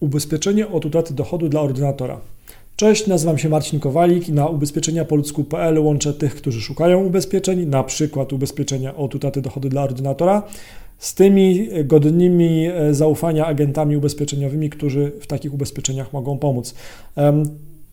Ubezpieczenie 0.00 0.68
od 0.68 0.84
utraty 0.84 1.14
dochodu 1.14 1.48
dla 1.48 1.60
ordynatora. 1.60 2.20
Cześć, 2.76 3.06
nazywam 3.06 3.38
się 3.38 3.48
Marcin 3.48 3.80
Kowalik 3.80 4.28
i 4.28 4.32
na 4.32 4.46
ubezpieczenia 4.46 5.04
poludzku.pl 5.04 5.78
łączę 5.78 6.14
tych, 6.14 6.34
którzy 6.34 6.60
szukają 6.60 7.04
ubezpieczeń, 7.04 7.66
na 7.66 7.84
przykład 7.84 8.32
ubezpieczenia 8.32 8.96
od 8.96 9.14
utraty 9.14 9.42
dochodu 9.42 9.68
dla 9.68 9.82
ordynatora, 9.82 10.42
z 10.98 11.14
tymi 11.14 11.68
godnymi 11.84 12.66
e, 12.66 12.94
zaufania 12.94 13.46
agentami 13.46 13.96
ubezpieczeniowymi, 13.96 14.70
którzy 14.70 15.12
w 15.20 15.26
takich 15.26 15.54
ubezpieczeniach 15.54 16.12
mogą 16.12 16.38
pomóc. 16.38 16.74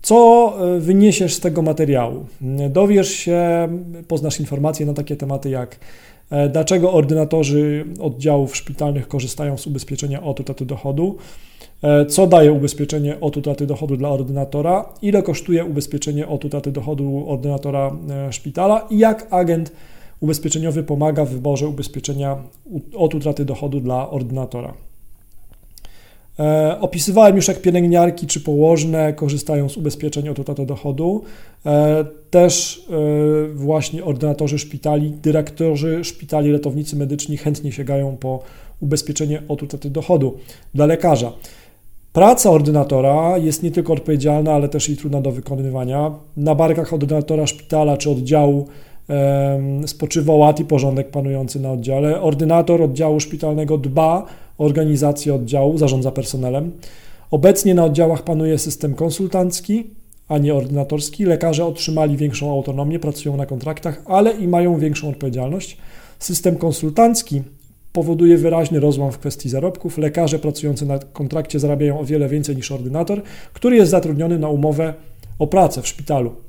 Co 0.01 0.53
e, 0.75 0.79
wyniesiesz 0.79 1.33
z 1.33 1.39
tego 1.39 1.61
materiału? 1.61 2.25
Dowiesz 2.69 3.09
się, 3.09 3.67
poznasz 4.07 4.39
informacje 4.39 4.85
na 4.85 4.93
takie 4.93 5.15
tematy 5.15 5.49
jak 5.49 5.79
dlaczego 6.49 6.93
ordynatorzy 6.93 7.85
oddziałów 7.99 8.55
szpitalnych 8.55 9.07
korzystają 9.07 9.57
z 9.57 9.67
ubezpieczenia 9.67 10.23
od 10.23 10.39
utraty 10.39 10.65
dochodu, 10.65 11.17
e, 11.81 12.05
co 12.05 12.27
daje 12.27 12.51
ubezpieczenie 12.51 13.19
od 13.19 13.37
utraty 13.37 13.67
dochodu 13.67 13.97
dla 13.97 14.09
ordynatora, 14.09 14.85
ile 15.01 15.23
kosztuje 15.23 15.65
ubezpieczenie 15.65 16.27
od 16.27 16.45
utraty 16.45 16.71
dochodu 16.71 17.25
ordynatora 17.27 17.91
szpitala? 18.31 18.87
I 18.89 18.97
jak 18.97 19.27
agent 19.29 19.71
ubezpieczeniowy 20.19 20.83
pomaga 20.83 21.25
w 21.25 21.29
wyborze 21.29 21.67
ubezpieczenia 21.67 22.37
od 22.95 23.15
utraty 23.15 23.45
dochodu 23.45 23.79
dla 23.79 24.09
ordynatora. 24.09 24.73
E, 26.39 26.77
opisywałem 26.79 27.35
już, 27.35 27.47
jak 27.47 27.61
pielęgniarki 27.61 28.27
czy 28.27 28.41
położne 28.41 29.13
korzystają 29.13 29.69
z 29.69 29.77
ubezpieczeń 29.77 30.29
od 30.29 30.39
utraty 30.39 30.65
dochodu. 30.65 31.23
E, 31.65 32.05
też 32.29 32.85
e, 32.89 33.55
właśnie 33.55 34.03
ordynatorzy 34.03 34.59
szpitali, 34.59 35.11
dyrektorzy 35.11 36.03
szpitali, 36.03 36.51
ratownicy 36.51 36.95
medyczni 36.95 37.37
chętnie 37.37 37.71
sięgają 37.71 38.17
po 38.17 38.39
ubezpieczenie 38.81 39.41
od 39.47 39.63
utraty 39.63 39.89
dochodu 39.89 40.37
dla 40.73 40.85
lekarza. 40.85 41.31
Praca 42.13 42.51
ordynatora 42.51 43.37
jest 43.37 43.63
nie 43.63 43.71
tylko 43.71 43.93
odpowiedzialna, 43.93 44.53
ale 44.53 44.69
też 44.69 44.89
i 44.89 44.97
trudna 44.97 45.21
do 45.21 45.31
wykonywania. 45.31 46.11
Na 46.37 46.55
barkach 46.55 46.93
ordynatora 46.93 47.47
szpitala 47.47 47.97
czy 47.97 48.09
oddziału 48.09 48.67
spoczywa 49.85 50.33
ład 50.33 50.59
i 50.59 50.65
porządek 50.65 51.09
panujący 51.09 51.59
na 51.59 51.71
oddziale. 51.71 52.21
Ordynator 52.21 52.81
oddziału 52.81 53.19
szpitalnego 53.19 53.77
dba 53.77 54.25
o 54.57 54.65
organizację 54.65 55.33
oddziału, 55.33 55.77
zarządza 55.77 56.11
personelem. 56.11 56.71
Obecnie 57.31 57.73
na 57.73 57.85
oddziałach 57.85 58.23
panuje 58.23 58.57
system 58.57 58.93
konsultancki, 58.93 59.83
a 60.27 60.37
nie 60.37 60.55
ordynatorski. 60.55 61.25
Lekarze 61.25 61.65
otrzymali 61.65 62.17
większą 62.17 62.51
autonomię, 62.51 62.99
pracują 62.99 63.37
na 63.37 63.45
kontraktach, 63.45 64.01
ale 64.05 64.31
i 64.31 64.47
mają 64.47 64.79
większą 64.79 65.09
odpowiedzialność. 65.09 65.77
System 66.19 66.55
konsultancki 66.55 67.41
powoduje 67.93 68.37
wyraźny 68.37 68.79
rozłam 68.79 69.11
w 69.11 69.17
kwestii 69.17 69.49
zarobków. 69.49 69.97
Lekarze 69.97 70.39
pracujący 70.39 70.85
na 70.85 70.99
kontrakcie 70.99 71.59
zarabiają 71.59 71.99
o 71.99 72.05
wiele 72.05 72.29
więcej 72.29 72.55
niż 72.55 72.71
ordynator, 72.71 73.21
który 73.53 73.75
jest 73.75 73.91
zatrudniony 73.91 74.39
na 74.39 74.49
umowę 74.49 74.93
o 75.39 75.47
pracę 75.47 75.81
w 75.81 75.87
szpitalu. 75.87 76.46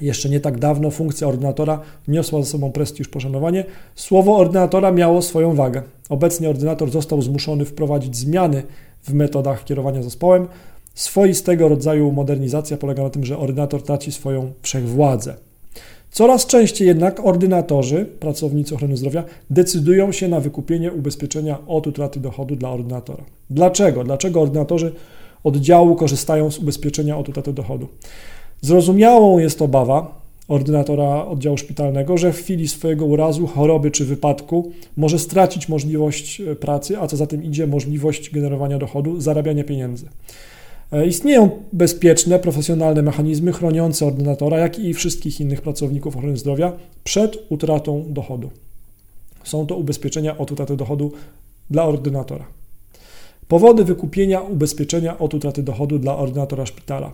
Jeszcze 0.00 0.28
nie 0.28 0.40
tak 0.40 0.58
dawno 0.58 0.90
funkcja 0.90 1.28
ordynatora 1.28 1.80
niosła 2.08 2.42
ze 2.42 2.46
sobą 2.50 2.72
prestiż, 2.72 3.08
poszanowanie. 3.08 3.64
Słowo 3.94 4.36
ordynatora 4.36 4.92
miało 4.92 5.22
swoją 5.22 5.54
wagę. 5.54 5.82
Obecnie 6.08 6.50
ordynator 6.50 6.90
został 6.90 7.22
zmuszony 7.22 7.64
wprowadzić 7.64 8.16
zmiany 8.16 8.62
w 9.02 9.12
metodach 9.12 9.64
kierowania 9.64 10.02
zespołem. 10.02 10.48
Swoistego 10.94 11.68
rodzaju 11.68 12.12
modernizacja 12.12 12.76
polega 12.76 13.02
na 13.02 13.10
tym, 13.10 13.24
że 13.24 13.38
ordynator 13.38 13.82
traci 13.82 14.12
swoją 14.12 14.52
wszechwładzę. 14.62 15.34
Coraz 16.10 16.46
częściej 16.46 16.88
jednak 16.88 17.26
ordynatorzy, 17.26 18.06
pracownicy 18.20 18.74
ochrony 18.74 18.96
zdrowia, 18.96 19.24
decydują 19.50 20.12
się 20.12 20.28
na 20.28 20.40
wykupienie 20.40 20.92
ubezpieczenia 20.92 21.58
od 21.66 21.86
utraty 21.86 22.20
dochodu 22.20 22.56
dla 22.56 22.70
ordynatora. 22.70 23.24
Dlaczego? 23.50 24.04
Dlaczego 24.04 24.40
ordynatorzy 24.40 24.92
oddziału 25.44 25.96
korzystają 25.96 26.50
z 26.50 26.58
ubezpieczenia 26.58 27.18
od 27.18 27.28
utraty 27.28 27.52
dochodu? 27.52 27.88
Zrozumiałą 28.60 29.38
jest 29.38 29.62
obawa 29.62 30.18
ordynatora 30.48 31.26
oddziału 31.26 31.56
szpitalnego, 31.56 32.18
że 32.18 32.32
w 32.32 32.38
chwili 32.38 32.68
swojego 32.68 33.06
urazu, 33.06 33.46
choroby 33.46 33.90
czy 33.90 34.04
wypadku 34.04 34.72
może 34.96 35.18
stracić 35.18 35.68
możliwość 35.68 36.40
e, 36.40 36.56
pracy, 36.56 36.98
a 36.98 37.06
co 37.06 37.16
za 37.16 37.26
tym 37.26 37.44
idzie 37.44 37.66
możliwość 37.66 38.30
generowania 38.30 38.78
dochodu, 38.78 39.20
zarabiania 39.20 39.64
pieniędzy. 39.64 40.08
E, 40.92 41.06
istnieją 41.06 41.50
bezpieczne, 41.72 42.38
profesjonalne 42.38 43.02
mechanizmy 43.02 43.52
chroniące 43.52 44.06
ordynatora, 44.06 44.58
jak 44.58 44.78
i 44.78 44.94
wszystkich 44.94 45.40
innych 45.40 45.62
pracowników 45.62 46.16
ochrony 46.16 46.36
zdrowia 46.36 46.72
przed 47.04 47.38
utratą 47.48 48.04
dochodu. 48.08 48.50
Są 49.44 49.66
to 49.66 49.76
ubezpieczenia 49.76 50.38
od 50.38 50.52
utraty 50.52 50.76
dochodu 50.76 51.12
dla 51.70 51.84
ordynatora. 51.84 52.46
Powody 53.48 53.84
wykupienia 53.84 54.40
ubezpieczenia 54.40 55.18
od 55.18 55.34
utraty 55.34 55.62
dochodu 55.62 55.98
dla 55.98 56.16
ordynatora 56.16 56.66
szpitala. 56.66 57.12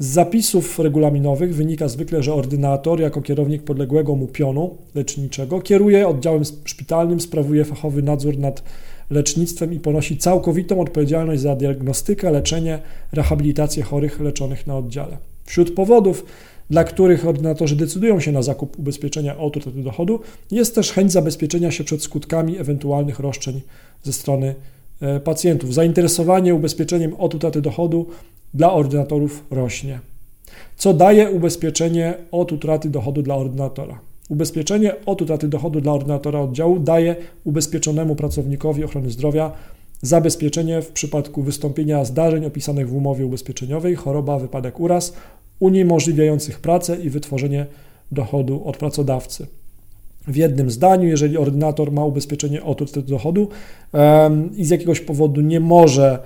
Z 0.00 0.06
zapisów 0.06 0.78
regulaminowych 0.78 1.54
wynika 1.54 1.88
zwykle, 1.88 2.22
że 2.22 2.34
ordynator 2.34 3.00
jako 3.00 3.22
kierownik 3.22 3.62
podległego 3.62 4.16
mu 4.16 4.26
pionu 4.26 4.76
leczniczego 4.94 5.60
kieruje 5.60 6.08
oddziałem 6.08 6.42
szpitalnym, 6.64 7.20
sprawuje 7.20 7.64
fachowy 7.64 8.02
nadzór 8.02 8.38
nad 8.38 8.62
lecznictwem 9.10 9.72
i 9.72 9.80
ponosi 9.80 10.18
całkowitą 10.18 10.80
odpowiedzialność 10.80 11.42
za 11.42 11.56
diagnostykę, 11.56 12.30
leczenie, 12.30 12.78
rehabilitację 13.12 13.82
chorych 13.82 14.20
leczonych 14.20 14.66
na 14.66 14.76
oddziale. 14.76 15.16
Wśród 15.44 15.74
powodów, 15.74 16.24
dla 16.70 16.84
których 16.84 17.26
ordynatorzy 17.26 17.76
decydują 17.76 18.20
się 18.20 18.32
na 18.32 18.42
zakup 18.42 18.78
ubezpieczenia 18.78 19.38
od 19.38 19.56
utraty 19.56 19.82
dochodu, 19.82 20.20
jest 20.50 20.74
też 20.74 20.92
chęć 20.92 21.12
zabezpieczenia 21.12 21.70
się 21.70 21.84
przed 21.84 22.02
skutkami 22.02 22.58
ewentualnych 22.58 23.18
roszczeń 23.18 23.60
ze 24.02 24.12
strony 24.12 24.54
e, 25.00 25.20
pacjentów. 25.20 25.74
Zainteresowanie 25.74 26.54
ubezpieczeniem 26.54 27.14
od 27.14 27.34
utraty 27.34 27.62
dochodu 27.62 28.06
dla 28.54 28.72
ordynatorów 28.72 29.44
rośnie, 29.50 30.00
co 30.76 30.94
daje 30.94 31.30
ubezpieczenie 31.30 32.14
od 32.32 32.52
utraty 32.52 32.90
dochodu 32.90 33.22
dla 33.22 33.36
ordynatora. 33.36 33.98
Ubezpieczenie 34.28 34.92
od 35.06 35.22
utraty 35.22 35.48
dochodu 35.48 35.80
dla 35.80 35.92
ordynatora 35.92 36.40
oddziału 36.40 36.78
daje 36.78 37.16
ubezpieczonemu 37.44 38.16
pracownikowi 38.16 38.84
ochrony 38.84 39.10
zdrowia 39.10 39.52
zabezpieczenie 40.02 40.82
w 40.82 40.92
przypadku 40.92 41.42
wystąpienia 41.42 42.04
zdarzeń 42.04 42.44
opisanych 42.44 42.88
w 42.88 42.96
umowie 42.96 43.26
ubezpieczeniowej, 43.26 43.94
choroba, 43.94 44.38
wypadek, 44.38 44.80
uraz, 44.80 45.12
uniemożliwiających 45.60 46.60
pracę 46.60 46.96
i 46.96 47.10
wytworzenie 47.10 47.66
dochodu 48.12 48.64
od 48.64 48.76
pracodawcy. 48.76 49.46
W 50.26 50.36
jednym 50.36 50.70
zdaniu, 50.70 51.08
jeżeli 51.08 51.36
ordynator 51.36 51.92
ma 51.92 52.04
ubezpieczenie 52.04 52.62
od 52.62 52.82
utraty 52.82 53.08
dochodu 53.08 53.48
i 54.56 54.64
z 54.64 54.70
jakiegoś 54.70 55.00
powodu 55.00 55.40
nie 55.40 55.60
może 55.60 56.18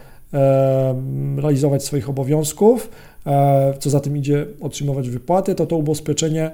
realizować 1.37 1.85
swoich 1.85 2.09
obowiązków, 2.09 2.91
e, 3.27 3.75
co 3.79 3.91
za 3.91 4.01
tym 4.01 4.17
idzie 4.17 4.47
otrzymywać 4.61 5.11
wypłaty, 5.11 5.55
to 5.55 5.67
to 5.67 5.77
ubezpieczenie 5.77 6.51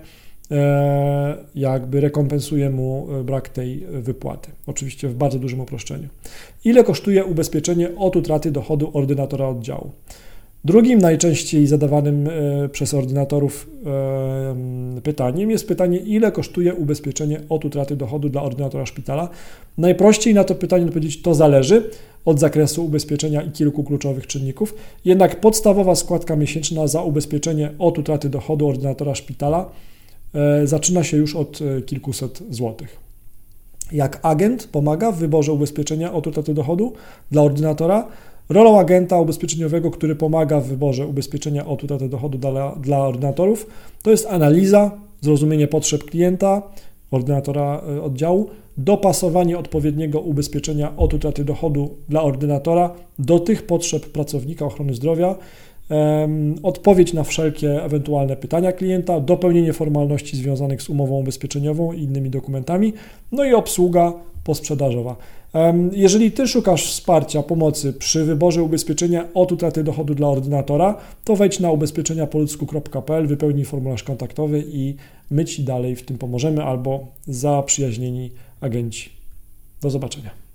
e, 0.50 1.36
jakby 1.54 2.00
rekompensuje 2.00 2.70
mu 2.70 3.08
e, 3.20 3.24
brak 3.24 3.48
tej 3.48 3.86
wypłaty. 3.90 4.50
Oczywiście 4.66 5.08
w 5.08 5.14
bardzo 5.14 5.38
dużym 5.38 5.60
uproszczeniu. 5.60 6.08
Ile 6.64 6.84
kosztuje 6.84 7.24
ubezpieczenie 7.24 7.88
od 7.96 8.16
utraty 8.16 8.50
dochodu 8.50 8.90
ordynatora 8.94 9.48
oddziału? 9.48 9.90
Drugim 10.64 10.98
najczęściej 10.98 11.66
zadawanym 11.66 12.28
przez 12.72 12.94
ordynatorów 12.94 13.70
pytaniem 15.02 15.50
jest 15.50 15.68
pytanie, 15.68 15.98
ile 15.98 16.32
kosztuje 16.32 16.74
ubezpieczenie 16.74 17.40
od 17.48 17.64
utraty 17.64 17.96
dochodu 17.96 18.28
dla 18.28 18.42
ordynatora 18.42 18.86
szpitala. 18.86 19.28
Najprościej 19.78 20.34
na 20.34 20.44
to 20.44 20.54
pytanie 20.54 20.84
odpowiedzieć 20.84 21.22
to 21.22 21.34
zależy, 21.34 21.90
od 22.24 22.40
zakresu 22.40 22.84
ubezpieczenia 22.84 23.42
i 23.42 23.50
kilku 23.50 23.84
kluczowych 23.84 24.26
czynników. 24.26 24.74
Jednak 25.04 25.40
podstawowa 25.40 25.94
składka 25.94 26.36
miesięczna 26.36 26.86
za 26.86 27.02
ubezpieczenie 27.02 27.70
od 27.78 27.98
utraty 27.98 28.28
dochodu 28.28 28.68
ordynatora 28.68 29.14
szpitala 29.14 29.70
e, 30.34 30.66
zaczyna 30.66 31.04
się 31.04 31.16
już 31.16 31.36
od 31.36 31.58
e, 31.62 31.82
kilkuset 31.82 32.42
złotych. 32.50 32.96
Jak 33.92 34.18
agent 34.22 34.68
pomaga 34.72 35.12
w 35.12 35.18
wyborze 35.18 35.52
ubezpieczenia 35.52 36.12
od 36.12 36.26
utraty 36.26 36.54
dochodu 36.54 36.92
dla 37.30 37.42
ordynatora, 37.42 38.08
rolą 38.50 38.78
agenta 38.78 39.20
ubezpieczeniowego, 39.20 39.90
który 39.90 40.16
pomaga 40.16 40.60
w 40.60 40.66
wyborze 40.66 41.06
ubezpieczenia 41.06 41.66
od 41.66 41.84
utraty 41.84 42.08
dochodu 42.08 42.38
dla, 42.38 42.76
dla 42.76 42.98
ordynatorów, 42.98 43.66
to 44.02 44.10
jest 44.10 44.26
analiza, 44.26 44.90
zrozumienie 45.20 45.68
potrzeb 45.68 46.04
klienta, 46.04 46.62
ordynatora 47.10 47.82
e, 47.96 48.02
oddziału, 48.02 48.50
dopasowanie 48.76 49.58
odpowiedniego 49.58 50.20
ubezpieczenia 50.20 50.96
od 50.96 51.14
utraty 51.14 51.44
dochodu 51.44 51.90
dla 52.08 52.22
ordynatora 52.22 52.94
do 53.18 53.38
tych 53.38 53.66
potrzeb 53.66 54.06
pracownika 54.06 54.64
ochrony 54.64 54.94
zdrowia, 54.94 55.34
odpowiedź 56.62 57.12
na 57.12 57.24
wszelkie 57.24 57.84
ewentualne 57.84 58.36
pytania 58.36 58.72
klienta, 58.72 59.20
dopełnienie 59.20 59.72
formalności 59.72 60.36
związanych 60.36 60.82
z 60.82 60.88
umową 60.88 61.14
ubezpieczeniową 61.20 61.92
i 61.92 62.02
innymi 62.02 62.30
dokumentami, 62.30 62.92
no 63.32 63.44
i 63.44 63.54
obsługa 63.54 64.12
posprzedażowa. 64.44 65.16
Jeżeli 65.92 66.32
Ty 66.32 66.48
szukasz 66.48 66.86
wsparcia, 66.90 67.42
pomocy 67.42 67.92
przy 67.92 68.24
wyborze 68.24 68.62
ubezpieczenia 68.62 69.28
od 69.34 69.52
utraty 69.52 69.84
dochodu 69.84 70.14
dla 70.14 70.28
ordynatora, 70.28 70.96
to 71.24 71.36
wejdź 71.36 71.60
na 71.60 71.70
ubezpieczeniapoludzku.pl, 71.70 73.26
wypełnij 73.26 73.64
formularz 73.64 74.02
kontaktowy 74.02 74.64
i 74.72 74.94
my 75.30 75.44
Ci 75.44 75.64
dalej 75.64 75.96
w 75.96 76.02
tym 76.02 76.18
pomożemy 76.18 76.64
albo 76.64 77.06
zaprzyjaźnieni 77.26 78.30
agenci. 78.60 79.10
Do 79.82 79.90
zobaczenia. 79.90 80.49